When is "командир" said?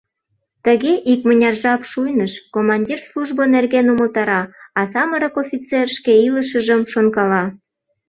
2.55-2.99